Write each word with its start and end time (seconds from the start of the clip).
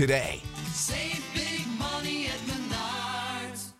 today. 0.00 0.40
Save 0.72 1.22
big 1.34 1.66
money 1.78 2.28
at 2.28 2.40
Menards. 2.48 3.72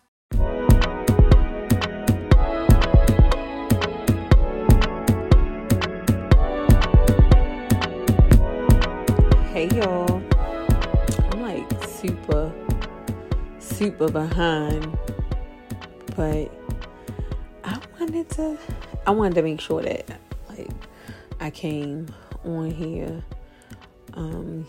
Hey 9.51 9.67
y'all. 9.69 10.21
I'm 11.31 11.41
like 11.41 11.67
super, 11.87 12.53
super 13.57 14.11
behind. 14.11 14.95
But 16.15 16.51
I 17.63 17.79
wanted 17.99 18.29
to 18.29 18.59
I 19.07 19.09
wanted 19.09 19.33
to 19.33 19.41
make 19.41 19.59
sure 19.59 19.81
that 19.81 20.19
like 20.49 20.69
I 21.39 21.49
came 21.49 22.13
on 22.45 22.69
here. 22.69 23.23
Um 24.13 24.67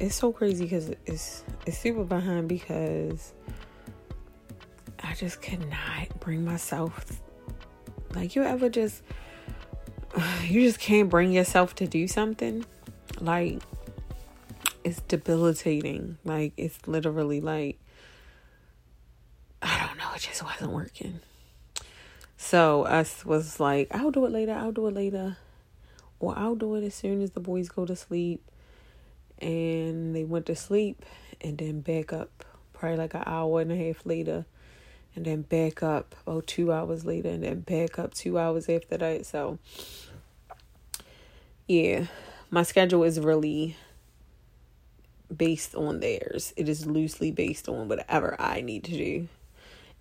it's 0.00 0.16
so 0.16 0.32
crazy 0.32 0.64
because 0.64 0.90
it's 1.06 1.44
it's 1.66 1.78
super 1.78 2.04
behind 2.04 2.48
because 2.48 3.34
I 5.02 5.14
just 5.14 5.42
cannot 5.42 6.18
bring 6.20 6.44
myself 6.44 7.20
like 8.14 8.34
you 8.34 8.42
ever 8.42 8.68
just 8.70 9.02
you 10.42 10.62
just 10.62 10.80
can't 10.80 11.08
bring 11.08 11.32
yourself 11.32 11.74
to 11.76 11.86
do 11.86 12.08
something? 12.08 12.64
Like 13.20 13.62
it's 14.82 15.02
debilitating. 15.02 16.16
Like 16.24 16.54
it's 16.56 16.78
literally 16.88 17.42
like 17.42 17.78
I 19.60 19.86
don't 19.86 19.98
know 19.98 20.10
it 20.14 20.22
just 20.22 20.42
wasn't 20.42 20.72
working. 20.72 21.20
So 22.38 22.84
us 22.84 23.24
was 23.26 23.60
like 23.60 23.88
I'll 23.90 24.10
do 24.10 24.24
it 24.24 24.32
later 24.32 24.54
I'll 24.54 24.72
do 24.72 24.86
it 24.86 24.94
later 24.94 25.36
or 26.18 26.36
I'll 26.38 26.56
do 26.56 26.74
it 26.76 26.84
as 26.84 26.94
soon 26.94 27.20
as 27.20 27.32
the 27.32 27.40
boys 27.40 27.68
go 27.68 27.84
to 27.84 27.94
sleep 27.94 28.42
and 29.40 30.14
they 30.14 30.24
went 30.24 30.46
to 30.46 30.56
sleep 30.56 31.04
and 31.40 31.58
then 31.58 31.80
back 31.80 32.12
up 32.12 32.44
probably 32.72 32.98
like 32.98 33.14
an 33.14 33.22
hour 33.26 33.60
and 33.60 33.72
a 33.72 33.76
half 33.76 34.04
later 34.04 34.44
and 35.14 35.24
then 35.24 35.42
back 35.42 35.82
up 35.82 36.14
about 36.26 36.46
two 36.46 36.72
hours 36.72 37.04
later 37.04 37.28
and 37.28 37.42
then 37.42 37.60
back 37.60 37.98
up 37.98 38.14
two 38.14 38.38
hours 38.38 38.68
after 38.68 38.96
that. 38.96 39.26
So 39.26 39.58
yeah 41.66 42.06
my 42.50 42.62
schedule 42.62 43.04
is 43.04 43.20
really 43.20 43.76
based 45.34 45.74
on 45.74 46.00
theirs. 46.00 46.52
It 46.56 46.68
is 46.68 46.86
loosely 46.86 47.30
based 47.30 47.68
on 47.68 47.88
whatever 47.88 48.36
i 48.40 48.60
need 48.60 48.84
to 48.84 48.92
do 48.92 49.28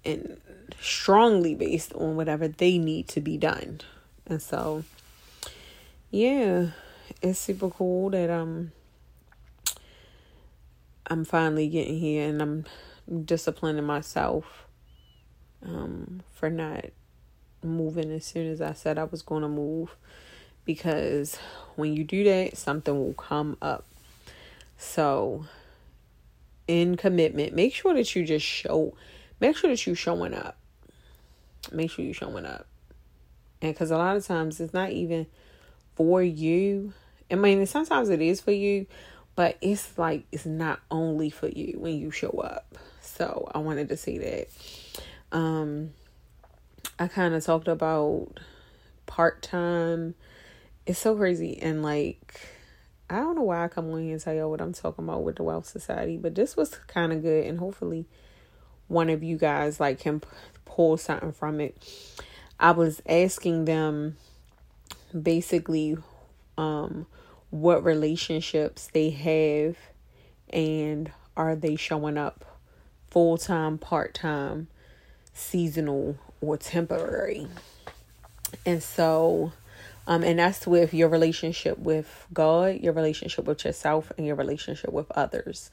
and 0.03 0.39
strongly 0.79 1.55
based 1.55 1.93
on 1.93 2.15
whatever 2.15 2.47
they 2.47 2.77
need 2.77 3.07
to 3.09 3.21
be 3.21 3.37
done. 3.37 3.81
And 4.25 4.41
so 4.41 4.83
yeah 6.11 6.67
it's 7.21 7.39
super 7.39 7.69
cool 7.69 8.09
that 8.11 8.29
um 8.29 8.71
I'm 11.09 11.25
finally 11.25 11.67
getting 11.67 11.99
here 11.99 12.29
and 12.29 12.41
I'm 12.41 12.65
disciplining 13.25 13.85
myself 13.85 14.67
um, 15.65 16.21
for 16.33 16.49
not 16.49 16.85
moving 17.63 18.11
as 18.11 18.25
soon 18.25 18.49
as 18.49 18.61
I 18.61 18.73
said 18.73 18.97
I 18.97 19.03
was 19.05 19.21
going 19.21 19.41
to 19.41 19.49
move 19.49 19.95
because 20.65 21.37
when 21.75 21.95
you 21.95 22.03
do 22.03 22.23
that, 22.25 22.57
something 22.57 22.95
will 22.95 23.13
come 23.13 23.57
up. 23.61 23.85
So, 24.77 25.45
in 26.67 26.95
commitment, 26.95 27.55
make 27.55 27.73
sure 27.73 27.93
that 27.95 28.15
you 28.15 28.23
just 28.23 28.45
show, 28.45 28.93
make 29.39 29.57
sure 29.57 29.71
that 29.71 29.85
you're 29.87 29.95
showing 29.95 30.33
up. 30.33 30.57
Make 31.71 31.91
sure 31.91 32.05
you're 32.05 32.13
showing 32.13 32.45
up. 32.45 32.67
And 33.61 33.73
because 33.73 33.91
a 33.91 33.97
lot 33.97 34.15
of 34.15 34.25
times 34.25 34.59
it's 34.59 34.73
not 34.73 34.91
even 34.91 35.25
for 35.95 36.21
you. 36.21 36.93
I 37.31 37.35
mean, 37.35 37.65
sometimes 37.65 38.09
it 38.09 38.21
is 38.21 38.39
for 38.39 38.51
you, 38.51 38.85
but 39.39 39.57
it's 39.61 39.97
like 39.97 40.25
it's 40.33 40.45
not 40.45 40.81
only 40.91 41.29
for 41.29 41.47
you 41.47 41.79
when 41.79 41.97
you 41.97 42.11
show 42.11 42.27
up. 42.43 42.77
So 42.99 43.49
i 43.55 43.59
wanted 43.59 43.87
to 43.87 43.95
say 43.95 44.17
that. 44.17 44.49
Um 45.31 45.91
i 46.99 47.07
kind 47.07 47.33
of 47.33 47.45
talked 47.45 47.69
about 47.69 48.37
part-time. 49.05 50.15
It's 50.85 50.99
so 50.99 51.15
crazy. 51.15 51.57
And 51.61 51.81
like 51.81 52.41
i 53.09 53.15
don't 53.15 53.37
know 53.37 53.43
why 53.43 53.63
i 53.63 53.69
come 53.69 53.89
on 53.93 54.03
here 54.03 54.11
and 54.11 54.21
tell 54.21 54.33
y'all 54.33 54.51
what 54.51 54.59
i'm 54.59 54.73
talking 54.73 55.05
about 55.05 55.23
with 55.23 55.37
the 55.37 55.43
Wellth 55.43 55.67
Society 55.67 56.17
but 56.17 56.35
this 56.35 56.57
was 56.57 56.71
kind 56.87 57.13
of 57.13 57.21
good 57.21 57.45
and 57.45 57.59
hopefully 57.59 58.07
one 58.89 59.09
of 59.09 59.23
you 59.23 59.37
guys 59.37 59.79
like 59.79 59.99
can 59.99 60.21
pull 60.65 60.97
something 60.97 61.31
from 61.31 61.61
it. 61.61 61.77
I 62.59 62.71
was 62.71 63.01
asking 63.07 63.63
them 63.63 64.17
basically 65.13 65.95
um 66.57 67.07
what 67.49 67.83
relationships 67.83 68.89
they 68.93 69.09
have 69.09 69.77
and 70.51 71.11
are 71.35 71.55
they 71.55 71.75
showing 71.75 72.17
up 72.17 72.45
full 73.09 73.37
time, 73.37 73.77
part 73.77 74.13
time, 74.13 74.67
seasonal, 75.33 76.17
or 76.41 76.57
temporary. 76.57 77.47
And 78.65 78.81
so, 78.81 79.51
um, 80.07 80.23
and 80.23 80.39
that's 80.39 80.65
with 80.67 80.93
your 80.93 81.09
relationship 81.09 81.77
with 81.79 82.27
God, 82.33 82.79
your 82.81 82.93
relationship 82.93 83.45
with 83.45 83.65
yourself, 83.65 84.11
and 84.17 84.25
your 84.25 84.35
relationship 84.35 84.91
with 84.91 85.09
others. 85.11 85.71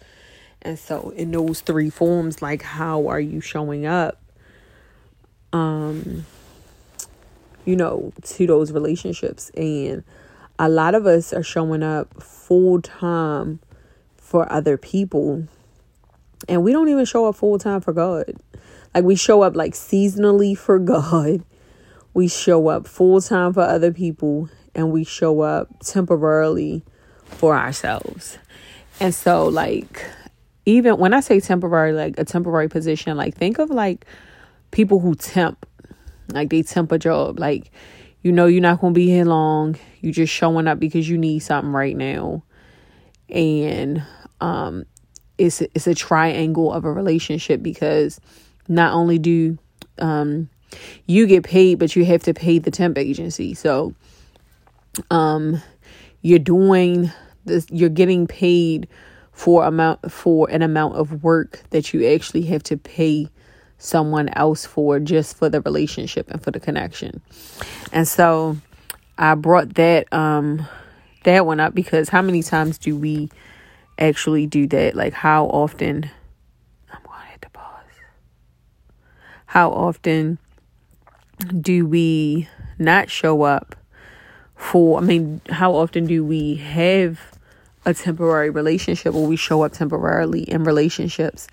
And 0.62 0.78
so, 0.78 1.10
in 1.10 1.31
those 1.31 1.60
three 1.60 1.91
forms, 1.91 2.42
like 2.42 2.62
how 2.62 3.09
are 3.09 3.20
you 3.20 3.41
showing 3.41 3.86
up? 3.86 4.20
Um, 5.53 6.26
you 7.65 7.76
know, 7.76 8.12
to 8.22 8.47
those 8.47 8.72
relationships 8.72 9.50
and 9.50 10.04
a 10.59 10.69
lot 10.69 10.94
of 10.94 11.06
us 11.06 11.33
are 11.33 11.43
showing 11.43 11.83
up 11.83 12.22
full 12.22 12.81
time 12.81 13.61
for 14.17 14.50
other 14.50 14.77
people 14.77 15.47
and 16.49 16.62
we 16.62 16.72
don't 16.72 16.89
even 16.89 17.05
show 17.05 17.27
up 17.27 17.37
full 17.37 17.59
time 17.59 17.81
for 17.81 17.93
God. 17.93 18.33
Like 18.95 19.05
we 19.05 19.16
show 19.16 19.43
up 19.43 19.56
like 19.56 19.75
seasonally 19.75 20.56
for 20.56 20.78
God. 20.78 21.45
We 22.15 22.28
show 22.28 22.69
up 22.69 22.87
full 22.87 23.21
time 23.21 23.53
for 23.53 23.62
other 23.62 23.93
people 23.93 24.49
and 24.75 24.93
we 24.93 25.05
show 25.05 25.41
up 25.41 25.69
temporarily 25.81 26.83
for 27.25 27.56
ourselves. 27.56 28.39
And 29.00 29.15
so 29.15 29.47
like 29.47 30.05
even 30.65 30.99
when 30.99 31.15
I 31.15 31.21
say 31.21 31.41
temporary 31.41 31.93
like 31.93 32.19
a 32.19 32.25
temporary 32.25 32.69
position 32.69 33.16
like 33.16 33.37
think 33.37 33.59
of 33.59 33.71
like 33.71 34.06
people 34.71 35.00
who 35.00 35.15
temp 35.15 35.66
like 36.33 36.51
they 36.51 36.63
temp 36.63 36.91
a 36.92 36.98
job 36.98 37.39
like 37.39 37.71
you 38.27 38.33
know 38.33 38.47
you're 38.47 38.61
not 38.61 38.81
going 38.81 38.93
to 38.93 38.99
be 38.99 39.07
here 39.07 39.25
long. 39.25 39.78
You're 40.01 40.13
just 40.13 40.33
showing 40.33 40.67
up 40.67 40.81
because 40.81 41.09
you 41.09 41.17
need 41.17 41.39
something 41.39 41.73
right 41.73 41.97
now. 41.97 42.43
And 43.28 44.03
um 44.41 44.84
it's 45.39 45.61
it's 45.61 45.87
a 45.87 45.95
triangle 45.95 46.73
of 46.73 46.84
a 46.84 46.93
relationship 46.93 47.63
because 47.63 48.21
not 48.67 48.93
only 48.95 49.21
do 49.21 49.59
um 49.99 50.49
you 51.07 51.28
get 51.28 51.45
paid 51.45 51.78
but 51.78 51.95
you 51.95 52.05
have 52.05 52.25
to 52.25 52.34
pay 52.34 52.59
the 52.59 52.73
temp 52.73 52.99
agency. 52.99 53.55
So 53.55 53.95
um 55.13 55.63
you're 56.21 56.41
doing 56.41 57.13
this 57.45 57.69
you're 57.71 57.89
getting 57.89 58.27
paid 58.27 58.89
for 59.31 59.65
amount 59.65 60.11
for 60.11 60.51
an 60.51 60.63
amount 60.63 60.97
of 60.97 61.23
work 61.23 61.63
that 61.71 61.95
you 61.95 62.05
actually 62.09 62.43
have 62.43 62.65
to 62.65 62.77
pay 62.77 63.28
someone 63.78 64.28
else 64.31 64.65
for 64.65 64.99
just 64.99 65.37
for 65.37 65.49
the 65.49 65.61
relationship 65.61 66.31
and 66.31 66.43
for 66.43 66.51
the 66.51 66.61
connection. 66.61 67.21
And 67.93 68.09
so 68.09 68.57
I 69.19 69.34
brought 69.34 69.75
that 69.75 70.13
um 70.13 70.67
that 71.25 71.45
one 71.45 71.61
up 71.61 71.75
because 71.75 72.09
how 72.09 72.23
many 72.23 72.43
times 72.43 72.78
do 72.78 72.97
we 72.97 73.31
actually 73.99 74.47
do 74.47 74.67
that? 74.69 74.95
Like 74.95 75.13
how 75.13 75.47
often 75.47 76.09
I'm 76.93 77.03
going 77.05 77.21
to 77.21 77.27
hit 77.33 77.41
the 77.41 77.51
pause. 77.51 77.84
How 79.47 79.71
often 79.71 80.39
do 81.61 81.87
we 81.87 82.49
not 82.78 83.11
show 83.11 83.43
up 83.43 83.75
for? 84.55 84.99
I 84.99 85.03
mean, 85.03 85.41
how 85.51 85.75
often 85.75 86.07
do 86.07 86.25
we 86.25 86.57
have 86.57 87.21
a 87.84 87.93
temporary 87.93 88.51
relationship 88.51 89.15
where 89.15 89.27
we 89.27 89.37
show 89.37 89.63
up 89.63 89.73
temporarily 89.73 90.43
in 90.43 90.65
relationships 90.65 91.49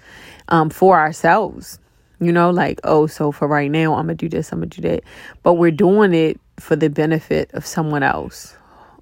um, 0.49 0.69
for 0.69 0.99
ourselves? 0.99 1.79
You 2.23 2.31
know, 2.31 2.49
like, 2.49 2.79
oh, 2.83 3.07
so 3.07 3.31
for 3.31 3.47
right 3.47 3.69
now, 3.69 3.95
I'm 3.95 4.05
going 4.05 4.17
to 4.17 4.29
do 4.29 4.29
this, 4.29 4.51
I'm 4.51 4.59
going 4.59 4.69
to 4.69 4.81
do 4.81 4.89
that. 4.89 5.03
But 5.43 5.53
we're 5.53 5.71
doing 5.71 6.13
it 6.13 6.39
for 6.59 6.75
the 6.75 6.89
benefit 6.89 7.53
of 7.53 7.65
someone 7.65 8.03
else. 8.03 8.55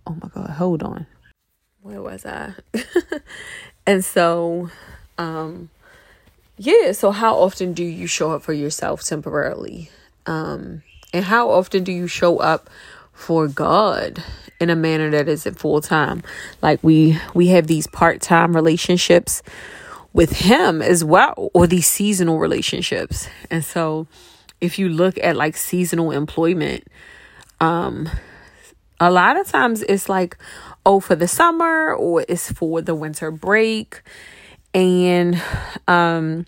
Oh 0.08 0.16
my 0.22 0.30
God, 0.30 0.50
hold 0.50 0.84
on. 0.84 1.06
Where 1.82 2.02
was 2.02 2.26
I? 2.26 2.54
and 3.88 4.04
so, 4.04 4.70
um, 5.18 5.70
yeah, 6.58 6.92
so 6.92 7.12
how 7.12 7.36
often 7.36 7.74
do 7.74 7.84
you 7.84 8.08
show 8.08 8.32
up 8.32 8.44
for 8.44 8.54
yourself 8.54 9.04
temporarily? 9.04 9.90
Um, 10.26 10.84
and 11.14 11.26
how 11.26 11.50
often 11.50 11.84
do 11.84 11.92
you 11.92 12.08
show 12.08 12.38
up 12.38 12.70
for 13.14 13.48
God 13.48 14.24
in 14.60 14.70
a 14.70 14.76
manner 14.76 15.10
that 15.10 15.28
isn't 15.28 15.60
full 15.60 15.82
time? 15.82 16.24
Like 16.62 16.84
we 16.84 17.18
we 17.34 17.48
have 17.48 17.68
these 17.68 17.88
part 17.88 18.22
time 18.22 18.56
relationships 18.56 19.42
with 20.14 20.32
him 20.34 20.82
as 20.82 21.04
well, 21.04 21.50
or 21.54 21.68
these 21.68 21.88
seasonal 21.88 22.40
relationships. 22.40 23.30
And 23.50 23.64
so 23.64 24.08
if 24.60 24.78
you 24.78 24.90
look 24.90 25.18
at 25.24 25.36
like 25.36 25.56
seasonal 25.56 26.12
employment, 26.12 26.86
um, 27.60 28.10
a 29.00 29.10
lot 29.10 29.40
of 29.40 29.48
times 29.48 29.82
it's 29.84 30.10
like, 30.10 30.38
oh, 30.86 31.00
for 31.00 31.16
the 31.16 31.28
summer 31.28 31.94
or 31.94 32.26
it's 32.28 32.52
for 32.52 32.82
the 32.82 32.96
winter 32.96 33.32
break. 33.32 34.02
And 34.74 35.42
um 35.88 36.46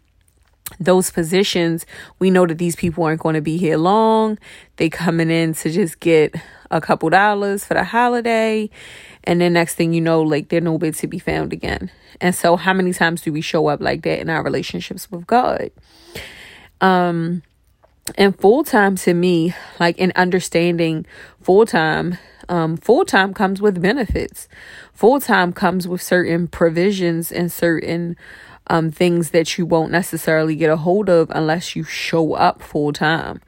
those 0.80 1.12
positions, 1.12 1.86
we 2.19 2.31
know 2.31 2.45
that 2.48 2.57
these 2.57 2.75
people 2.75 3.04
aren't 3.04 3.21
going 3.21 3.36
to 3.36 3.42
be 3.42 3.57
here 3.57 3.77
long. 3.77 4.39
They 4.77 4.89
coming 4.89 5.30
in 5.30 5.54
to 5.56 5.69
just 5.69 6.00
get 6.00 6.36
a 6.74 6.81
couple 6.81 7.10
dollars 7.10 7.64
for 7.64 7.75
the 7.75 7.84
holiday. 7.84 8.70
And 9.24 9.40
then 9.40 9.54
next 9.54 9.75
thing 9.75 9.94
you 9.94 10.02
know, 10.02 10.22
like 10.22 10.50
they're 10.50 10.62
nowhere 10.62 10.92
to 10.92 11.08
be 11.08 11.20
found 11.20 11.54
again. 11.54 11.92
And 12.20 12.36
so 12.36 12.56
how 12.56 12.74
many 12.74 12.94
times 12.94 13.22
do 13.22 13.31
we 13.31 13.42
show 13.42 13.68
up 13.68 13.81
like 13.81 14.02
that 14.04 14.20
in 14.20 14.30
our 14.30 14.44
relationships 14.44 15.10
with 15.10 15.25
God? 15.28 15.72
Um 16.81 17.44
and 18.16 18.38
full 18.38 18.64
time 18.64 18.96
to 18.98 19.14
me, 19.14 19.54
like 19.80 19.98
in 19.98 20.12
understanding 20.16 21.06
full 21.42 21.66
time, 21.66 22.18
um, 22.50 22.75
full 22.75 23.06
time 23.06 23.34
comes 23.34 23.62
with 23.62 23.81
benefits. 23.81 24.50
Full 24.94 25.22
time 25.22 25.54
comes 25.54 25.88
with 25.88 26.02
certain 26.02 26.48
provisions 26.48 27.31
and 27.31 27.50
certain 27.50 28.18
um, 28.68 28.92
things 28.92 29.31
that 29.31 29.57
you 29.57 29.65
won't 29.65 29.92
necessarily 29.92 30.56
get 30.56 30.69
a 30.69 30.77
hold 30.77 31.10
of 31.10 31.30
unless 31.31 31.75
you 31.75 31.83
show 31.83 32.33
up 32.33 32.62
full 32.62 32.94
time. 32.94 33.42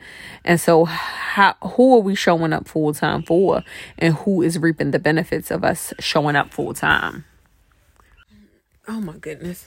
And 0.44 0.60
so, 0.60 0.86
how 0.86 1.56
who 1.64 1.96
are 1.96 2.02
we 2.02 2.16
showing 2.16 2.54
up 2.54 2.68
full 2.68 2.94
time 2.94 3.24
for, 3.24 3.64
and 3.98 4.14
who 4.14 4.42
is 4.42 4.60
reaping 4.60 4.92
the 4.92 5.00
benefits 5.00 5.52
of 5.52 5.64
us 5.64 5.94
showing 6.00 6.36
up 6.36 6.54
full 6.54 6.74
time? 6.74 7.26
Oh 8.88 9.00
my 9.00 9.18
goodness, 9.18 9.66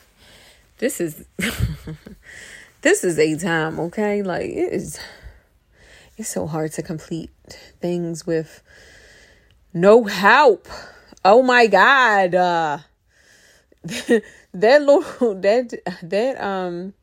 this 0.79 1.01
is 1.01 1.25
this 2.83 3.05
is 3.05 3.19
a 3.19 3.37
time, 3.37 3.81
okay? 3.81 4.23
Like 4.23 4.47
it 4.47 4.73
is. 4.73 5.01
It's 6.17 6.29
so 6.29 6.49
hard 6.49 6.73
to 6.73 6.83
complete 6.83 7.31
things 7.81 8.27
with 8.27 8.61
no 9.73 10.05
help. 10.05 10.67
Oh 11.25 11.43
my 11.43 11.69
God. 11.69 12.35
Uh, 12.35 12.79
that 14.53 14.83
little 14.83 15.35
that 15.41 15.73
that 16.03 16.43
um 16.43 16.95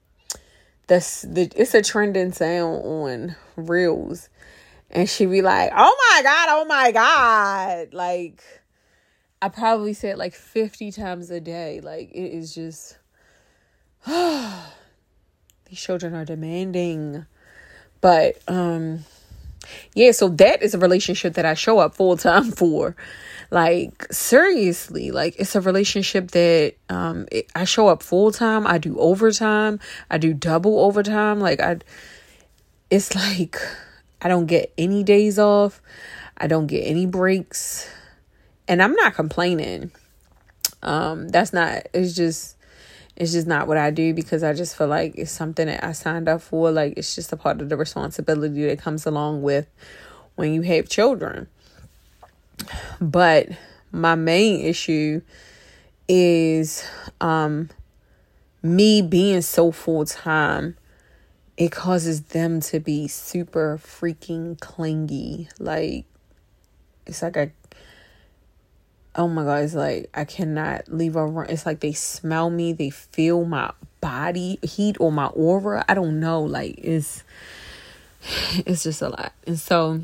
that's 0.88 1.24
the 1.24 1.51
it's 1.56 1.74
a 1.74 1.81
trending 1.81 2.31
sound 2.31 2.86
on 2.86 3.36
reels. 3.56 4.30
And 4.92 5.09
she 5.09 5.25
be 5.25 5.42
like 5.42 5.71
oh 5.75 6.13
my 6.13 6.21
god 6.24 6.47
oh 6.50 6.65
my 6.65 6.92
god. 6.92 7.94
Like 7.94 8.44
i 9.42 9.50
probably 9.50 9.94
say 9.94 10.09
it 10.09 10.18
like 10.18 10.33
50 10.33 10.92
times 10.92 11.31
a 11.31 11.39
day. 11.39 11.81
Like 11.81 12.12
it 12.12 12.30
is 12.30 12.53
just 12.53 12.97
these 14.06 14.69
children 15.74 16.13
are 16.13 16.25
demanding. 16.25 17.25
But 18.01 18.38
um 18.47 19.06
yeah 19.94 20.12
so 20.12 20.29
that 20.29 20.62
is 20.62 20.73
a 20.73 20.79
relationship 20.79 21.33
that 21.33 21.45
i 21.45 21.53
show 21.53 21.79
up 21.79 21.95
full 21.95 22.17
time 22.17 22.51
for 22.51 22.95
like 23.51 24.07
seriously, 24.12 25.12
like 25.12 25.35
it's 25.38 25.56
a 25.56 25.62
relationship 25.62 26.31
that 26.31 26.75
um 26.89 27.27
it, 27.31 27.50
I 27.56 27.65
show 27.65 27.88
up 27.88 28.01
full 28.01 28.31
time, 28.31 28.65
I 28.65 28.77
do 28.77 28.97
overtime, 28.97 29.79
I 30.09 30.17
do 30.17 30.33
double 30.33 30.79
overtime. 30.79 31.39
Like 31.39 31.59
I 31.59 31.77
it's 32.89 33.15
like 33.15 33.57
I 34.21 34.27
don't 34.27 34.47
get 34.47 34.73
any 34.77 35.03
days 35.03 35.38
off. 35.38 35.81
I 36.38 36.47
don't 36.47 36.68
get 36.68 36.81
any 36.81 37.06
breaks. 37.06 37.89
And 38.68 38.81
I'm 38.81 38.94
not 38.94 39.13
complaining. 39.13 39.91
Um 40.81 41.27
that's 41.29 41.53
not 41.53 41.88
it's 41.94 42.13
just 42.13 42.55
it's 43.15 43.31
just 43.31 43.47
not 43.47 43.67
what 43.67 43.77
I 43.77 43.91
do 43.91 44.13
because 44.13 44.44
I 44.44 44.53
just 44.53 44.77
feel 44.77 44.88
like 44.88 45.15
it's 45.15 45.31
something 45.31 45.67
that 45.67 45.83
I 45.83 45.94
signed 45.94 46.27
up 46.27 46.41
for. 46.41 46.71
Like 46.71 46.95
it's 46.97 47.15
just 47.15 47.31
a 47.31 47.38
part 47.38 47.62
of 47.62 47.69
the 47.69 47.77
responsibility 47.77 48.65
that 48.67 48.79
comes 48.79 49.06
along 49.06 49.41
with 49.41 49.67
when 50.35 50.53
you 50.53 50.62
have 50.63 50.89
children. 50.89 51.47
But 53.00 53.50
my 53.91 54.15
main 54.15 54.59
issue 54.65 55.21
is 56.07 56.88
um 57.21 57.69
me 58.62 59.01
being 59.01 59.41
so 59.41 59.71
full 59.71 60.06
time 60.06 60.75
it 61.57 61.71
causes 61.71 62.21
them 62.23 62.59
to 62.59 62.79
be 62.79 63.07
super 63.07 63.79
freaking 63.81 64.59
clingy 64.59 65.47
like 65.57 66.06
it's 67.07 67.23
like 67.23 67.38
a 67.38 67.50
oh 69.15 69.27
my 69.27 69.44
god 69.44 69.63
it's 69.63 69.73
like 69.73 70.09
i 70.13 70.23
cannot 70.23 70.88
leave 70.88 71.15
a 71.15 71.25
run 71.25 71.50
it's 71.50 71.65
like 71.65 71.79
they 71.79 71.94
smell 71.94 72.50
me 72.50 72.73
they 72.73 72.89
feel 72.89 73.45
my 73.45 73.71
body 74.01 74.59
heat 74.62 74.97
or 75.00 75.12
my 75.12 75.27
aura 75.27 75.83
i 75.88 75.94
don't 75.94 76.19
know 76.19 76.41
like 76.41 76.75
it's 76.77 77.23
it's 78.65 78.83
just 78.83 79.01
a 79.01 79.09
lot 79.09 79.33
and 79.47 79.59
so 79.59 80.01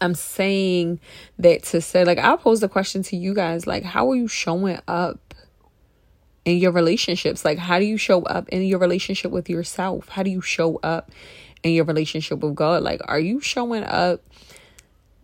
I'm 0.00 0.14
saying 0.14 1.00
that 1.38 1.64
to 1.64 1.80
say, 1.80 2.04
like, 2.04 2.18
I'll 2.18 2.38
pose 2.38 2.60
the 2.60 2.68
question 2.68 3.02
to 3.04 3.16
you 3.16 3.34
guys, 3.34 3.66
like, 3.66 3.82
how 3.82 4.10
are 4.10 4.14
you 4.14 4.28
showing 4.28 4.78
up 4.86 5.34
in 6.44 6.58
your 6.58 6.72
relationships? 6.72 7.44
Like, 7.44 7.58
how 7.58 7.78
do 7.78 7.84
you 7.84 7.96
show 7.96 8.22
up 8.22 8.48
in 8.50 8.62
your 8.62 8.78
relationship 8.78 9.32
with 9.32 9.50
yourself? 9.50 10.08
How 10.08 10.22
do 10.22 10.30
you 10.30 10.40
show 10.40 10.76
up 10.82 11.10
in 11.62 11.72
your 11.72 11.84
relationship 11.84 12.38
with 12.38 12.54
God? 12.54 12.82
Like, 12.82 13.00
are 13.06 13.18
you 13.18 13.40
showing 13.40 13.82
up 13.82 14.22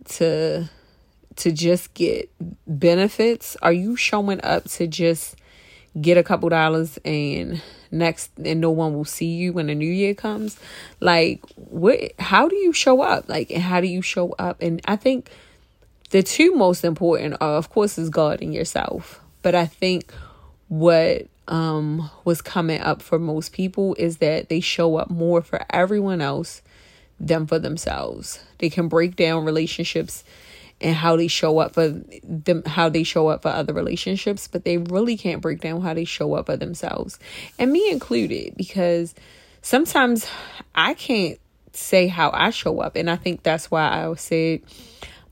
to 0.05 0.69
to 1.37 1.51
just 1.51 1.93
get 1.93 2.29
benefits? 2.67 3.57
Are 3.61 3.73
you 3.73 3.95
showing 3.95 4.39
up 4.43 4.65
to 4.71 4.87
just 4.87 5.35
get 5.99 6.17
a 6.17 6.23
couple 6.23 6.49
dollars 6.49 6.99
and 7.05 7.61
next 7.91 8.31
and 8.43 8.59
no 8.59 8.69
one 8.69 8.93
will 8.93 9.05
see 9.05 9.33
you 9.33 9.53
when 9.53 9.67
the 9.67 9.75
new 9.75 9.91
year 9.91 10.13
comes? 10.13 10.59
Like 10.99 11.41
what 11.55 12.13
how 12.19 12.47
do 12.47 12.55
you 12.55 12.73
show 12.73 13.01
up? 13.01 13.29
Like 13.29 13.51
and 13.51 13.61
how 13.61 13.81
do 13.81 13.87
you 13.87 14.01
show 14.01 14.33
up? 14.37 14.61
And 14.61 14.81
i 14.85 14.95
think 14.95 15.29
the 16.11 16.23
two 16.23 16.55
most 16.55 16.83
important 16.83 17.35
are 17.41 17.55
of 17.55 17.69
course 17.69 17.97
is 17.97 18.09
god 18.09 18.41
and 18.41 18.53
yourself. 18.53 19.21
But 19.41 19.55
i 19.55 19.65
think 19.65 20.13
what 20.67 21.27
um 21.47 22.09
was 22.23 22.41
coming 22.41 22.81
up 22.81 23.01
for 23.01 23.19
most 23.19 23.53
people 23.53 23.95
is 23.99 24.17
that 24.17 24.49
they 24.49 24.59
show 24.59 24.97
up 24.97 25.09
more 25.09 25.41
for 25.41 25.63
everyone 25.69 26.21
else 26.21 26.61
than 27.19 27.47
for 27.47 27.59
themselves. 27.59 28.43
They 28.57 28.69
can 28.69 28.87
break 28.87 29.15
down 29.15 29.45
relationships 29.45 30.23
and 30.81 30.95
how 30.95 31.15
they 31.15 31.27
show 31.27 31.59
up 31.59 31.73
for 31.73 31.89
them 32.23 32.63
how 32.65 32.89
they 32.89 33.03
show 33.03 33.27
up 33.27 33.41
for 33.41 33.49
other 33.49 33.73
relationships 33.73 34.47
but 34.47 34.65
they 34.65 34.77
really 34.77 35.15
can't 35.17 35.41
break 35.41 35.61
down 35.61 35.81
how 35.81 35.93
they 35.93 36.05
show 36.05 36.33
up 36.33 36.47
for 36.47 36.57
themselves. 36.57 37.19
And 37.57 37.71
me 37.71 37.89
included 37.91 38.55
because 38.55 39.15
sometimes 39.61 40.27
i 40.75 40.93
can't 40.93 41.39
say 41.73 42.07
how 42.07 42.29
i 42.33 42.49
show 42.49 42.79
up 42.79 42.95
and 42.95 43.09
i 43.09 43.15
think 43.15 43.43
that's 43.43 43.69
why 43.71 43.87
i 43.87 44.13
said 44.15 44.61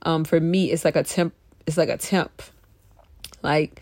um 0.02 0.24
for 0.24 0.40
me 0.40 0.72
it's 0.72 0.84
like 0.84 0.96
a 0.96 1.04
temp 1.04 1.34
it's 1.66 1.78
like 1.78 1.90
a 1.90 1.98
temp. 1.98 2.42
Like 3.42 3.82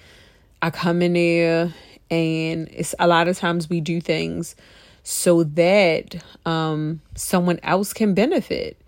i 0.61 0.69
come 0.69 1.01
in 1.01 1.13
there 1.13 1.73
and 2.09 2.67
it's 2.71 2.93
a 2.99 3.07
lot 3.07 3.27
of 3.27 3.37
times 3.37 3.69
we 3.69 3.81
do 3.81 4.01
things 4.01 4.55
so 5.03 5.43
that 5.43 6.23
um 6.45 7.01
someone 7.15 7.59
else 7.63 7.93
can 7.93 8.13
benefit. 8.13 8.79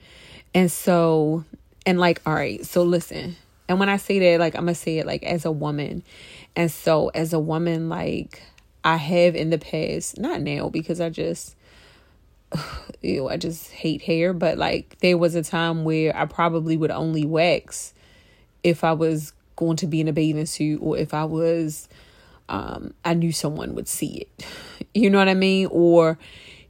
And 0.54 0.72
so 0.72 1.46
and 1.86 2.00
like, 2.00 2.22
all 2.26 2.34
right, 2.34 2.66
so 2.66 2.84
listen. 2.84 3.36
And 3.68 3.80
when 3.80 3.90
I 3.90 3.98
say 3.98 4.20
that, 4.20 4.40
like, 4.40 4.56
I'm 4.56 4.62
gonna 4.62 4.76
say 4.76 5.00
it 5.00 5.06
like 5.06 5.24
as 5.24 5.46
a 5.46 5.52
woman. 5.52 6.04
And 6.56 6.72
so, 6.72 7.10
as 7.10 7.34
a 7.34 7.40
woman, 7.40 7.90
like, 7.90 8.44
I 8.84 8.98
have 8.98 9.36
in 9.36 9.50
the 9.50 9.58
past, 9.58 10.20
not 10.20 10.42
now 10.42 10.70
because 10.70 11.02
I 11.02 11.10
just, 11.10 11.56
you 13.02 13.28
I 13.30 13.38
just 13.38 13.72
hate 13.72 14.02
hair, 14.02 14.34
but 14.34 14.58
like, 14.58 14.98
there 15.00 15.18
was 15.18 15.36
a 15.36 15.44
time 15.44 15.84
where 15.84 16.16
I 16.16 16.26
probably 16.26 16.78
would 16.78 16.92
only 16.92 17.26
wax 17.26 17.94
if 18.64 18.84
I 18.84 18.94
was 18.94 19.34
going 19.56 19.78
to 19.78 19.88
be 19.88 20.02
in 20.02 20.08
a 20.08 20.14
bathing 20.14 20.46
suit 20.46 20.80
or 20.82 20.98
if 20.98 21.14
I 21.14 21.26
was, 21.26 21.88
um, 22.50 22.94
I 23.06 23.14
knew 23.14 23.32
someone 23.32 23.76
would 23.76 23.88
see 23.88 24.28
it. 24.28 24.46
You 24.96 25.10
know 25.10 25.18
what 25.18 25.28
I 25.28 25.34
mean? 25.34 25.70
Or 25.72 26.20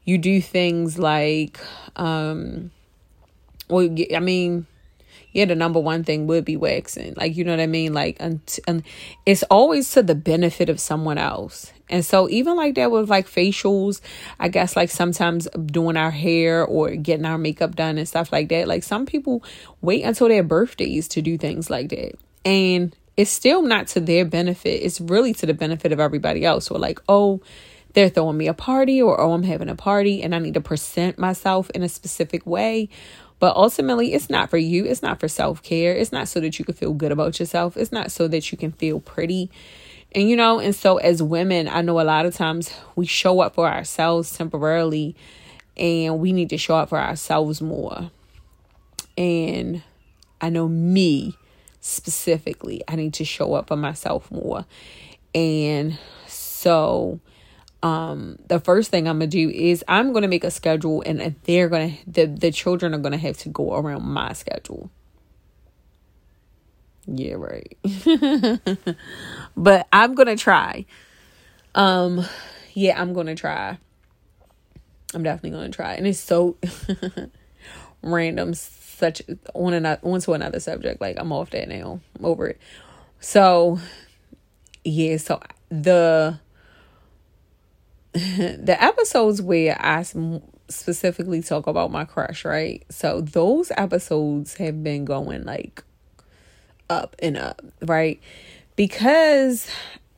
you 0.06 0.18
do 0.18 0.42
things 0.42 0.98
like, 0.98 1.60
um, 1.98 2.72
well, 3.68 3.94
I 4.16 4.20
mean, 4.20 4.66
yeah, 5.34 5.46
the 5.46 5.56
number 5.56 5.80
one 5.80 6.04
thing 6.04 6.28
would 6.28 6.46
be 6.46 6.56
waxing. 6.56 7.16
Like, 7.18 7.36
you 7.36 7.44
know 7.44 7.52
what 7.52 7.60
I 7.60 7.68
mean? 7.68 7.94
Like, 7.94 8.18
and, 8.20 8.40
and 8.68 8.84
it's 9.26 9.44
always 9.44 9.90
to 9.92 10.04
the 10.04 10.16
benefit 10.16 10.70
of 10.70 10.80
someone 10.80 11.18
else. 11.18 11.74
And 11.90 12.06
so, 12.06 12.30
even 12.30 12.56
like 12.56 12.76
that 12.76 12.92
with 12.92 13.10
like 13.10 13.28
facials, 13.28 14.00
I 14.40 14.48
guess 14.48 14.76
like 14.76 14.92
sometimes 14.92 15.48
doing 15.66 15.98
our 15.98 16.12
hair 16.12 16.64
or 16.64 16.92
getting 16.92 17.26
our 17.26 17.40
makeup 17.40 17.76
done 17.76 17.98
and 17.98 18.08
stuff 18.08 18.32
like 18.32 18.50
that. 18.50 18.68
Like, 18.68 18.84
some 18.84 19.06
people 19.06 19.44
wait 19.82 20.04
until 20.04 20.28
their 20.28 20.44
birthdays 20.44 21.08
to 21.10 21.22
do 21.22 21.38
things 21.38 21.70
like 21.70 21.90
that. 21.90 22.14
And 22.46 22.96
it's 23.18 23.32
still 23.32 23.64
not 23.64 23.88
to 23.88 24.00
their 24.00 24.26
benefit, 24.26 24.84
it's 24.84 25.02
really 25.02 25.34
to 25.34 25.46
the 25.48 25.54
benefit 25.54 25.92
of 25.92 26.00
everybody 26.00 26.46
else. 26.46 26.66
So, 26.66 26.78
like, 26.78 27.00
oh, 27.10 27.42
they're 27.94 28.10
throwing 28.10 28.38
me 28.38 28.48
a 28.48 28.54
party 28.54 29.02
or 29.02 29.20
oh 29.22 29.34
i'm 29.34 29.44
having 29.44 29.70
a 29.70 29.76
party 29.76 30.24
and 30.24 30.34
i 30.34 30.40
need 30.40 30.56
to 30.56 30.62
present 30.62 31.18
myself 31.18 31.70
in 31.72 31.84
a 31.84 31.90
specific 31.90 32.46
way 32.46 32.90
but 33.44 33.58
ultimately, 33.58 34.14
it's 34.14 34.30
not 34.30 34.50
for 34.50 34.56
you. 34.56 34.86
It's 34.86 35.02
not 35.02 35.20
for 35.20 35.28
self 35.28 35.62
care. 35.62 35.94
It's 35.94 36.14
not 36.14 36.30
so 36.30 36.40
that 36.40 36.58
you 36.58 36.64
can 36.64 36.76
feel 36.76 36.94
good 36.94 37.12
about 37.12 37.42
yourself. 37.42 37.76
It's 37.76 37.92
not 37.92 38.10
so 38.10 38.26
that 38.30 38.50
you 38.54 38.58
can 38.58 38.72
feel 38.72 39.02
pretty. 39.02 39.52
And, 40.14 40.30
you 40.30 40.38
know, 40.38 40.62
and 40.62 40.74
so 40.74 40.96
as 40.96 41.22
women, 41.22 41.68
I 41.68 41.82
know 41.82 42.00
a 42.00 42.04
lot 42.04 42.26
of 42.26 42.34
times 42.34 42.74
we 42.96 43.06
show 43.06 43.42
up 43.42 43.56
for 43.56 43.68
ourselves 43.68 44.32
temporarily 44.38 45.18
and 45.76 46.20
we 46.20 46.32
need 46.32 46.52
to 46.52 46.58
show 46.58 46.78
up 46.78 46.88
for 46.88 46.98
ourselves 46.98 47.62
more. 47.62 48.12
And 49.18 49.84
I 50.40 50.48
know 50.48 50.70
me 50.70 51.36
specifically, 51.82 52.82
I 52.88 52.96
need 52.96 53.14
to 53.16 53.26
show 53.26 53.56
up 53.56 53.68
for 53.68 53.76
myself 53.76 54.32
more. 54.32 54.64
And 55.36 56.00
so, 56.28 57.20
um 57.84 58.38
the 58.48 58.60
first 58.62 58.90
thing 58.90 59.08
i'm 59.08 59.20
gonna 59.20 59.28
do 59.28 59.50
is 59.50 59.84
i'm 59.90 60.14
gonna 60.14 60.28
make 60.30 60.46
a 60.46 60.50
schedule 60.50 61.04
and 61.06 61.36
they're 61.44 61.68
gonna 61.68 61.92
the 62.08 62.26
the 62.26 62.50
children 62.50 62.94
are 62.96 63.00
gonna 63.00 63.18
have 63.18 63.38
to 63.38 63.50
go 63.50 63.76
around 63.76 64.04
my 64.04 64.34
schedule. 64.34 64.90
Yeah 67.06 67.34
right. 67.34 67.78
But 69.58 69.88
i'm 69.92 70.16
gonna 70.16 70.38
try. 70.38 70.86
Um 71.76 72.26
yeah 72.74 73.00
i'm 73.00 73.14
gonna 73.14 73.36
try. 73.36 73.78
I'm 75.14 75.22
definitely 75.22 75.52
gonna 75.52 75.70
try. 75.70 75.96
And 75.96 76.08
it's 76.08 76.20
so 76.20 76.56
random 78.02 78.54
such 78.54 79.22
on 79.54 79.74
another 79.74 80.00
onto 80.04 80.32
another 80.32 80.62
subject. 80.62 81.02
Like 81.02 81.18
i'm 81.20 81.34
off 81.34 81.50
that 81.50 81.68
now. 81.68 82.00
I'm 82.18 82.26
over 82.26 82.48
it. 82.48 82.62
So 83.20 83.80
yeah 84.86 85.18
so 85.18 85.42
the 85.70 86.40
the 88.60 88.78
episodes 88.80 89.42
where 89.42 89.76
I 89.80 90.04
specifically 90.70 91.42
talk 91.42 91.66
about 91.66 91.92
my 91.92 92.06
crush, 92.06 92.46
right? 92.46 92.84
So 92.90 93.22
those 93.22 93.72
episodes 93.76 94.56
have 94.58 94.84
been 94.84 95.04
going 95.04 95.46
like 95.46 95.84
up 96.92 97.16
and 97.20 97.38
up, 97.38 97.64
right? 97.82 98.22
Because 98.76 99.68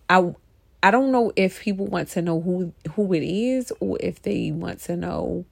I 0.09 0.35
I 0.83 0.91
don't 0.91 1.11
know 1.11 1.31
if 1.37 1.61
people 1.61 1.87
want 1.87 2.09
to 2.09 2.21
know 2.21 2.41
who 2.41 2.73
who 2.91 3.13
it 3.13 3.23
is 3.23 3.71
or 3.79 3.97
if 4.01 4.21
they 4.21 4.51
want 4.51 4.81
to 4.81 4.97
know 4.97 5.45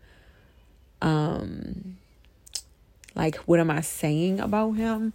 um 1.02 1.98
like 3.16 3.38
what 3.38 3.62
am 3.62 3.72
I 3.72 3.82
saying 3.82 4.42
about 4.42 4.74
him? 4.74 5.14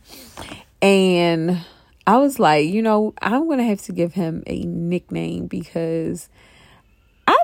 And 0.81 1.61
I 2.07 2.17
was 2.17 2.39
like, 2.39 2.69
you 2.69 2.81
know, 2.81 3.13
I'm 3.21 3.47
going 3.47 3.59
to 3.59 3.65
have 3.65 3.83
to 3.83 3.93
give 3.93 4.15
him 4.15 4.43
a 4.47 4.61
nickname 4.61 5.47
because 5.47 6.29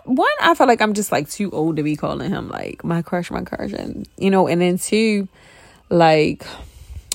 one, 0.05 0.31
I 0.41 0.55
feel 0.55 0.67
like 0.67 0.81
I'm 0.81 0.95
just 0.95 1.13
like 1.13 1.29
too 1.31 1.51
old 1.51 1.77
to 1.77 1.83
be 1.83 1.97
calling 1.97 2.31
him 2.31 2.49
like 2.49 2.85
my 2.85 3.03
crush, 3.03 3.31
my 3.31 3.43
crush, 3.43 3.73
and 3.73 4.09
you 4.17 4.31
know, 4.31 4.47
and 4.47 4.61
then 4.61 4.79
two, 4.79 5.29
like 5.89 6.45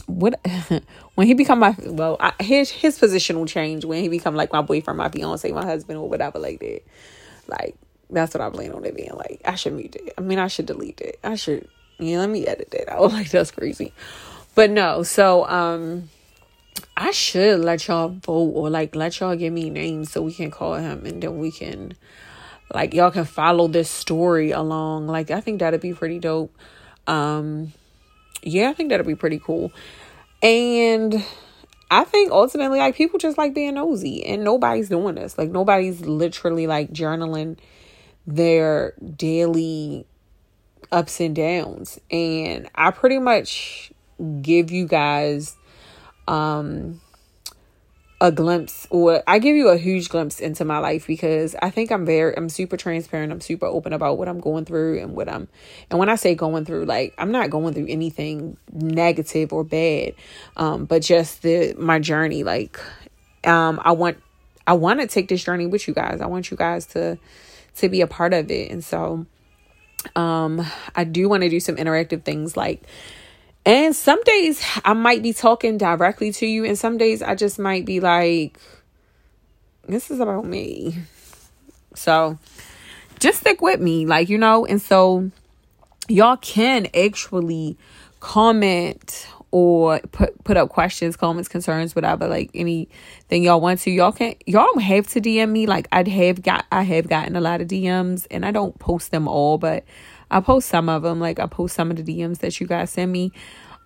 what 0.08 0.39
when 1.15 1.27
he 1.27 1.34
become 1.34 1.60
my 1.60 1.75
well, 1.86 2.17
I, 2.19 2.34
his 2.39 2.69
his 2.69 2.98
position 2.98 3.38
will 3.38 3.46
change 3.46 3.86
when 3.86 4.01
he 4.01 4.10
become 4.10 4.36
like 4.36 4.51
my 4.51 4.62
boyfriend, 4.62 4.98
my 4.98 5.10
fiance, 5.10 5.51
my 5.51 5.65
husband, 5.65 6.00
or 6.00 6.10
whatever 6.10 6.39
like 6.39 6.60
that. 6.60 6.81
Like 7.48 7.75
that's 8.10 8.34
what 8.34 8.41
I 8.41 8.50
plan 8.50 8.72
on 8.72 8.86
it 8.86 8.96
being 8.96 9.13
like. 9.13 9.41
I 9.46 9.55
should 9.55 9.74
mute 9.74 9.96
it. 9.96 10.13
I 10.17 10.22
mean, 10.22 10.39
I 10.39 10.48
should 10.48 10.65
delete 10.65 11.01
it. 11.01 11.19
I 11.24 11.36
should. 11.36 11.67
Yeah, 12.00 12.19
let 12.19 12.29
me 12.29 12.48
edit 12.48 12.72
that 12.72 12.89
out. 12.89 13.01
Like 13.12 13.29
that's 13.29 13.51
crazy. 13.51 13.93
But 14.55 14.72
no, 14.72 15.03
so 15.03 15.48
um 15.48 16.10
I 16.98 17.12
should 17.12 17.60
let 17.60 17.88
y'all 17.88 18.10
vote 18.10 18.51
or 18.55 18.69
like 18.69 18.96
let 18.96 19.19
y'all 19.19 19.36
give 19.36 19.53
me 19.53 19.69
names 19.69 20.12
so 20.12 20.22
we 20.22 20.34
can 20.34 20.50
call 20.50 20.75
him 20.75 21.05
and 21.05 21.22
then 21.22 21.38
we 21.38 21.51
can 21.51 21.93
like 22.74 22.94
y'all 22.94 23.12
can 23.12 23.26
follow 23.26 23.68
this 23.68 23.90
story 23.90 24.52
along. 24.52 25.08
Like 25.08 25.32
i 25.32 25.42
think 25.42 25.60
that'd 25.60 25.82
be 25.82 25.94
pretty 25.94 26.20
dope. 26.20 26.56
Um 27.08 27.74
yeah 28.42 28.70
i 28.70 28.74
think 28.74 28.90
that'd 28.90 29.08
be 29.08 29.16
pretty 29.16 29.40
cool. 29.40 29.72
And 30.42 31.24
i 31.92 32.04
think 32.04 32.32
ultimately 32.32 32.80
like 32.80 32.96
people 32.96 33.20
just 33.20 33.38
like 33.38 33.54
being 33.54 33.76
nosy 33.76 34.26
and 34.26 34.44
nobody's 34.44 34.90
doing 34.90 35.16
this. 35.16 35.38
Like 35.38 35.50
nobody's 35.50 36.02
literally 36.02 36.68
like 36.68 36.92
journaling 36.92 37.58
their 38.28 38.94
daily 39.16 40.06
ups 40.92 41.20
and 41.20 41.36
downs. 41.36 42.00
And 42.12 42.70
i 42.76 42.92
pretty 42.92 43.20
much 43.20 43.92
give 44.42 44.72
you 44.72 44.86
guys 44.86 45.56
um 46.28 47.00
a 48.22 48.32
glimpse 48.34 48.86
or 48.90 49.24
I 49.28 49.40
give 49.40 49.56
you 49.56 49.70
a 49.70 49.78
huge 49.78 50.10
glimpse 50.10 50.42
into 50.42 50.66
my 50.66 50.80
life 50.80 51.08
because 51.08 51.56
I 51.62 51.70
think 51.70 51.90
I'm 51.90 52.06
very 52.06 52.36
I'm 52.36 52.50
super 52.50 52.76
transparent. 52.76 53.32
I'm 53.32 53.40
super 53.40 53.66
open 53.66 53.94
about 53.94 54.18
what 54.18 54.28
I'm 54.28 54.42
going 54.42 54.66
through 54.66 55.00
and 55.00 55.16
what 55.16 55.30
I'm 55.30 55.48
and 55.90 56.00
when 56.00 56.10
I 56.10 56.16
say 56.16 56.36
going 56.36 56.66
through 56.66 56.84
like 56.86 57.14
I'm 57.18 57.32
not 57.32 57.50
going 57.50 57.74
through 57.74 57.88
anything 57.88 58.58
negative 58.74 59.54
or 59.54 59.64
bad. 59.64 60.16
Um 60.58 60.84
but 60.86 61.02
just 61.02 61.44
the 61.44 61.76
my 61.78 62.00
journey 62.00 62.44
like 62.44 62.80
um 63.46 63.80
I 63.84 63.94
want 63.94 64.18
I 64.68 64.74
want 64.74 65.00
to 65.00 65.08
take 65.08 65.30
this 65.30 65.44
journey 65.44 65.66
with 65.66 65.88
you 65.88 65.94
guys. 65.94 66.20
I 66.20 66.26
want 66.26 66.52
you 66.52 66.58
guys 66.58 66.88
to 66.88 67.18
to 67.78 67.90
be 67.90 68.02
a 68.02 68.08
part 68.08 68.34
of 68.34 68.52
it. 68.52 68.70
And 68.70 68.84
so 68.84 69.26
um 70.18 70.66
I 70.94 71.06
do 71.06 71.30
want 71.30 71.44
to 71.44 71.50
do 71.50 71.62
some 71.62 71.78
interactive 71.78 72.24
things 72.24 72.58
like 72.58 72.84
and 73.66 73.96
some 73.96 74.22
days 74.24 74.63
I 74.84 74.94
might 74.94 75.22
be 75.22 75.34
talking 75.34 75.78
directly 75.78 76.32
to 76.34 76.46
you, 76.46 76.66
and 76.66 76.78
some 76.78 76.98
days 76.98 77.22
I 77.22 77.36
just 77.36 77.60
might 77.60 77.86
be 77.86 78.00
like, 78.00 78.60
this 79.88 80.12
is 80.12 80.20
about 80.20 80.46
me. 80.46 80.96
So 81.96 82.38
just 83.20 83.42
stick 83.42 83.62
with 83.62 83.80
me, 83.80 84.06
like, 84.06 84.30
you 84.30 84.38
know, 84.38 84.66
and 84.66 84.82
so 84.82 85.30
y'all 86.08 86.38
can 86.38 86.88
actually 86.96 87.78
comment 88.20 89.28
or 89.51 90.00
put 90.12 90.44
put 90.44 90.58
up 90.58 90.70
questions, 90.70 91.16
comments, 91.16 91.50
concerns, 91.50 91.96
whatever, 91.96 92.28
like 92.28 92.51
anything 92.54 93.44
y'all 93.44 93.62
want 93.62 93.80
to. 93.82 93.92
Y'all 93.92 94.12
can 94.12 94.36
y'all 94.46 94.66
don't 94.66 94.82
have 94.82 95.08
to 95.08 95.22
DM 95.22 95.50
me. 95.50 95.66
Like 95.66 95.88
I 95.92 96.08
have 96.08 96.42
got 96.42 96.66
I 96.72 96.84
have 96.84 97.08
gotten 97.08 97.36
a 97.36 97.42
lot 97.42 97.62
of 97.62 97.68
DMs 97.68 98.28
and 98.30 98.46
I 98.46 98.51
don't 98.51 98.78
post 98.80 99.12
them 99.12 99.28
all, 99.28 99.58
but 99.58 99.84
I 100.31 100.39
post 100.41 100.69
some 100.69 100.89
of 100.89 101.03
them. 101.03 101.19
Like 101.19 101.39
I 101.39 101.48
post 101.48 101.75
some 101.75 101.91
of 101.91 101.98
the 101.98 102.03
DMs 102.03 102.39
that 102.39 102.59
you 102.59 102.67
guys 102.67 102.91
send 102.91 103.12
me. 103.12 103.31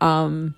Um, 0.02 0.56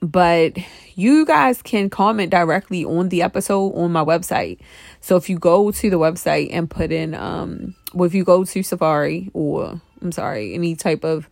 but 0.00 0.56
you 0.94 1.24
guys 1.24 1.62
can 1.62 1.90
comment 1.90 2.30
directly 2.30 2.84
on 2.84 3.08
the 3.08 3.22
episode 3.22 3.74
on 3.74 3.92
my 3.92 4.04
website. 4.04 4.58
So 5.00 5.16
if 5.16 5.30
you 5.30 5.38
go 5.38 5.70
to 5.70 5.90
the 5.90 5.98
website 5.98 6.48
and 6.50 6.68
put 6.68 6.90
in, 6.92 7.14
um, 7.14 7.74
well, 7.92 8.06
if 8.06 8.14
you 8.14 8.24
go 8.24 8.44
to 8.44 8.62
Safari 8.62 9.30
or 9.34 9.80
I'm 10.02 10.12
sorry, 10.12 10.54
any 10.54 10.76
type 10.76 11.04
of 11.04 11.28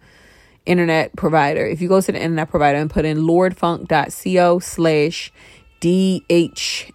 internet 0.64 1.14
provider, 1.16 1.64
if 1.66 1.80
you 1.80 1.88
go 1.88 2.00
to 2.00 2.12
the 2.12 2.20
internet 2.20 2.50
provider 2.50 2.78
and 2.78 2.90
put 2.90 3.04
in 3.04 3.18
lordfunk.co 3.18 4.58
slash 4.58 5.32
DHMS 5.80 6.94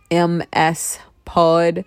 pod, 1.26 1.86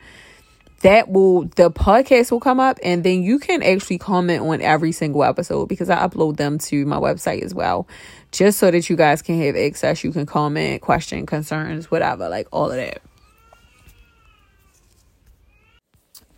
that 0.85 1.09
will 1.09 1.45
the 1.57 1.71
podcast 1.71 2.31
will 2.31 2.41
come 2.41 2.61
up 2.61 2.79
and 2.83 3.05
then 3.05 3.23
you 3.23 3.39
can 3.39 3.63
actually 3.63 3.97
comment 3.97 4.43
on 4.43 4.61
every 4.61 4.93
single 4.93 5.25
episode 5.25 5.67
because 5.67 5.89
I 5.89 5.97
upload 5.97 6.37
them 6.37 6.59
to 6.59 6.85
my 6.85 6.99
website 6.99 7.43
as 7.43 7.55
well 7.55 7.89
just 8.33 8.59
so 8.59 8.71
that 8.71 8.91
you 8.91 8.95
guys 8.95 9.23
can 9.23 9.41
have 9.41 9.57
access 9.57 10.05
you 10.05 10.13
can 10.13 10.27
comment 10.27 10.83
question 10.83 11.25
concerns 11.25 11.91
whatever 11.91 12.29
like 12.29 12.49
all 12.53 12.71
of 12.71 12.77
that 12.77 13.01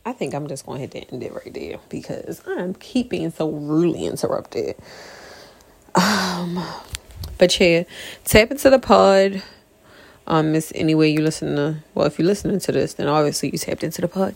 I 0.04 0.12
think 0.12 0.32
I'm 0.32 0.46
just 0.46 0.64
going 0.64 0.76
to 0.76 0.80
hit 0.82 0.92
the 0.92 1.12
end 1.12 1.24
it 1.24 1.34
right 1.34 1.52
there 1.52 1.80
because 1.88 2.40
I'm 2.46 2.74
keeping 2.74 3.28
so 3.32 3.50
rudely 3.50 4.06
interrupted. 4.06 4.76
Um, 5.96 6.64
but 7.38 7.58
yeah, 7.58 7.82
tap 8.24 8.52
into 8.52 8.70
the 8.70 8.78
pod 8.78 9.42
um, 10.26 10.54
it's 10.54 10.72
anyway 10.74 11.10
you 11.10 11.22
listen 11.22 11.56
to. 11.56 11.76
Well, 11.94 12.06
if 12.06 12.18
you're 12.18 12.26
listening 12.26 12.58
to 12.60 12.72
this, 12.72 12.94
then 12.94 13.08
obviously 13.08 13.50
you 13.50 13.58
tapped 13.58 13.84
into 13.84 14.00
the 14.00 14.08
pod. 14.08 14.34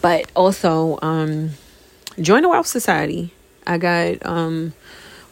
But 0.00 0.30
also, 0.34 0.98
um, 1.02 1.50
join 2.20 2.42
the 2.42 2.48
Wellth 2.48 2.66
Society. 2.66 3.32
I 3.66 3.78
got 3.78 4.24
um, 4.26 4.74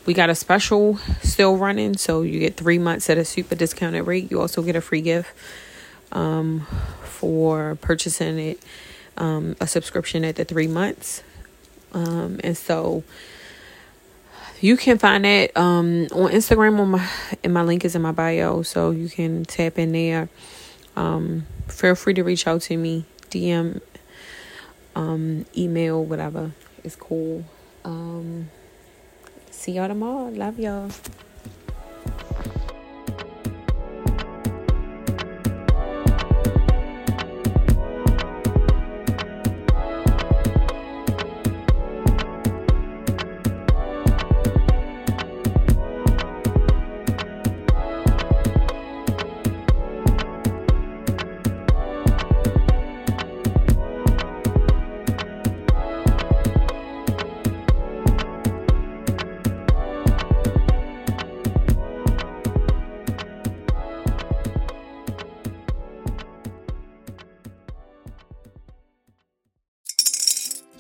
we 0.06 0.14
got 0.14 0.30
a 0.30 0.34
special 0.34 0.96
still 1.22 1.56
running, 1.56 1.96
so 1.96 2.22
you 2.22 2.40
get 2.40 2.56
three 2.56 2.78
months 2.78 3.10
at 3.10 3.18
a 3.18 3.24
super 3.24 3.54
discounted 3.54 4.06
rate. 4.06 4.30
You 4.30 4.40
also 4.40 4.62
get 4.62 4.76
a 4.76 4.80
free 4.80 5.02
gift 5.02 5.30
um, 6.12 6.66
for 7.04 7.76
purchasing 7.80 8.38
it, 8.38 8.62
um, 9.16 9.56
a 9.60 9.66
subscription 9.66 10.24
at 10.24 10.36
the 10.36 10.44
three 10.44 10.66
months. 10.66 11.22
Um, 11.92 12.40
and 12.44 12.56
so 12.56 13.02
you 14.60 14.76
can 14.76 14.98
find 14.98 15.24
that 15.24 15.56
um, 15.56 16.06
on 16.12 16.30
Instagram 16.30 16.78
on 16.80 16.90
my 16.90 17.08
and 17.44 17.54
my 17.54 17.62
link 17.62 17.84
is 17.84 17.94
in 17.94 18.02
my 18.02 18.12
bio, 18.12 18.62
so 18.62 18.90
you 18.90 19.08
can 19.08 19.44
tap 19.44 19.78
in 19.78 19.92
there. 19.92 20.28
Um, 20.96 21.46
feel 21.68 21.94
free 21.94 22.14
to 22.14 22.22
reach 22.22 22.46
out 22.46 22.62
to 22.62 22.76
me, 22.76 23.04
DM, 23.30 23.80
um, 24.96 25.46
email, 25.56 26.04
whatever. 26.04 26.52
It's 26.82 26.96
cool. 26.96 27.44
Um, 27.84 28.50
see 29.50 29.72
y'all 29.72 29.88
tomorrow. 29.88 30.28
Love 30.28 30.58
y'all. 30.58 30.90